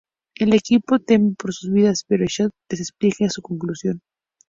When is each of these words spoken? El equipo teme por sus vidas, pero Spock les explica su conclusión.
El 0.33 0.55
equipo 0.55 0.97
teme 0.97 1.35
por 1.37 1.53
sus 1.53 1.69
vidas, 1.69 2.05
pero 2.07 2.25
Spock 2.25 2.51
les 2.69 2.79
explica 2.81 3.29
su 3.29 3.43
conclusión. 3.43 4.01